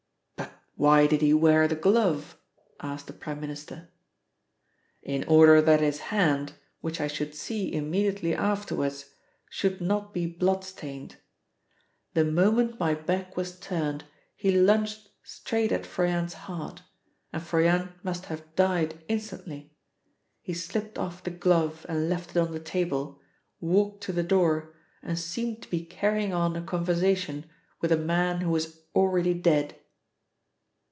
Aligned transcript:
"But 0.83 0.87
why 0.87 1.05
did 1.05 1.21
he 1.21 1.31
wear 1.31 1.67
the 1.67 1.75
glove?" 1.75 2.39
asked 2.79 3.05
the 3.05 3.13
Prime 3.13 3.39
Minister. 3.39 3.91
"In 5.03 5.23
order 5.25 5.61
that 5.61 5.79
his 5.79 5.99
hand, 6.09 6.53
which 6.79 6.99
I 6.99 7.05
should 7.07 7.35
see 7.35 7.71
immediately 7.71 8.33
afterwards, 8.33 9.13
should 9.51 9.79
not 9.79 10.11
be 10.11 10.25
bloodstained. 10.25 11.17
The 12.15 12.25
moment 12.25 12.79
my 12.79 12.95
back 12.95 13.37
was 13.37 13.59
turned, 13.59 14.05
he 14.35 14.49
lunged 14.49 15.07
straight 15.21 15.71
at 15.71 15.85
Froyant's 15.85 16.33
heart, 16.33 16.81
and 17.31 17.43
Froyant 17.43 17.91
must 18.03 18.25
have 18.25 18.55
died 18.55 19.03
instantly. 19.07 19.75
He 20.41 20.55
slipped 20.55 20.97
off 20.97 21.23
the 21.23 21.29
glove 21.29 21.85
and 21.87 22.09
left 22.09 22.31
it 22.31 22.37
on 22.37 22.51
the 22.53 22.59
table, 22.59 23.21
walked 23.59 24.01
to 24.05 24.11
the 24.13 24.23
door, 24.23 24.73
and 25.03 25.19
seemed 25.19 25.61
to 25.61 25.69
be 25.69 25.85
carrying 25.85 26.33
on 26.33 26.55
a 26.55 26.61
conversation 26.63 27.45
with 27.81 27.91
a 27.91 27.97
man 27.97 28.41
who 28.41 28.49
was 28.49 28.81
already 28.95 29.35
dead. 29.35 29.75